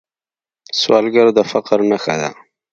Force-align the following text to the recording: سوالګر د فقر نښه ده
سوالګر 0.79 1.27
د 1.37 1.39
فقر 1.51 1.79
نښه 1.89 2.15
ده 2.21 2.29